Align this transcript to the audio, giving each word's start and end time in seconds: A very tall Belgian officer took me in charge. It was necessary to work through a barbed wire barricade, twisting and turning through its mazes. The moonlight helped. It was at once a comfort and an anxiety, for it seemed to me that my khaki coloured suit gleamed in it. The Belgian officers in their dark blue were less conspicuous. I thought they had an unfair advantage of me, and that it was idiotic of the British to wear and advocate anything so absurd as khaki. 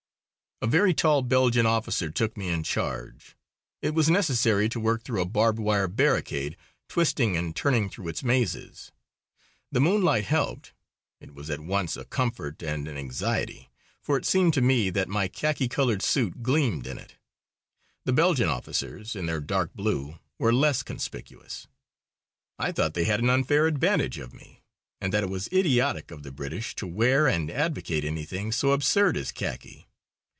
A 0.63 0.67
very 0.67 0.93
tall 0.93 1.23
Belgian 1.23 1.65
officer 1.65 2.11
took 2.11 2.37
me 2.37 2.49
in 2.49 2.61
charge. 2.61 3.35
It 3.81 3.95
was 3.95 4.11
necessary 4.11 4.69
to 4.69 4.79
work 4.79 5.01
through 5.03 5.19
a 5.19 5.25
barbed 5.25 5.57
wire 5.57 5.87
barricade, 5.87 6.55
twisting 6.87 7.35
and 7.35 7.55
turning 7.55 7.89
through 7.89 8.09
its 8.09 8.21
mazes. 8.23 8.91
The 9.71 9.79
moonlight 9.81 10.25
helped. 10.25 10.73
It 11.19 11.33
was 11.33 11.49
at 11.49 11.61
once 11.61 11.97
a 11.97 12.05
comfort 12.05 12.61
and 12.61 12.87
an 12.87 12.95
anxiety, 12.95 13.71
for 14.03 14.17
it 14.19 14.25
seemed 14.27 14.53
to 14.53 14.61
me 14.61 14.91
that 14.91 15.09
my 15.09 15.27
khaki 15.27 15.67
coloured 15.67 16.03
suit 16.03 16.43
gleamed 16.43 16.85
in 16.85 16.99
it. 16.99 17.15
The 18.05 18.13
Belgian 18.13 18.47
officers 18.47 19.15
in 19.15 19.25
their 19.25 19.41
dark 19.41 19.73
blue 19.73 20.19
were 20.37 20.53
less 20.53 20.83
conspicuous. 20.83 21.65
I 22.59 22.71
thought 22.71 22.93
they 22.93 23.05
had 23.05 23.19
an 23.21 23.31
unfair 23.31 23.65
advantage 23.65 24.19
of 24.19 24.31
me, 24.31 24.61
and 25.01 25.11
that 25.11 25.23
it 25.23 25.29
was 25.31 25.49
idiotic 25.51 26.11
of 26.11 26.21
the 26.21 26.31
British 26.31 26.75
to 26.75 26.85
wear 26.85 27.25
and 27.27 27.49
advocate 27.49 28.05
anything 28.05 28.51
so 28.51 28.73
absurd 28.73 29.17
as 29.17 29.31
khaki. 29.31 29.87